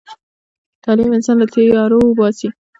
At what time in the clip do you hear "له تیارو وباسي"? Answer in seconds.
1.39-2.47